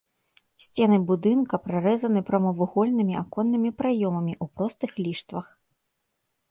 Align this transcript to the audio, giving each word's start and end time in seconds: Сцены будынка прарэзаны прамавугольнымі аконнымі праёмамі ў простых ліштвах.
Сцены 0.63 0.97
будынка 1.11 1.59
прарэзаны 1.65 2.19
прамавугольнымі 2.31 3.13
аконнымі 3.23 3.69
праёмамі 3.83 4.33
ў 4.43 4.45
простых 4.61 4.91
ліштвах. 5.05 5.47